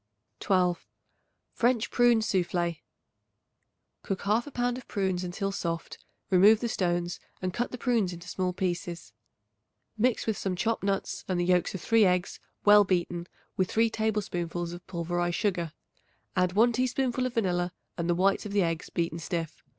[0.39, 0.87] 12.
[1.53, 2.79] French Prune Soufflé.
[4.01, 8.27] Cook 1/2 pound of prunes until soft; remove the stones and cut the prunes into
[8.27, 9.13] small pieces.
[9.99, 13.27] Mix with some chopped nuts and the yolks of 3 eggs well beaten
[13.57, 15.71] with 3 tablespoonfuls of pulverized sugar.
[16.35, 19.61] Add 1 teaspoonful of vanilla and the whites of the eggs beaten stiff.